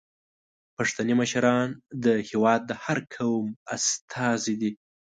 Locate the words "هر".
2.83-2.97